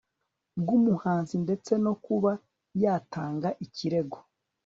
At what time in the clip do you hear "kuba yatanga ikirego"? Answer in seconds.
2.03-4.17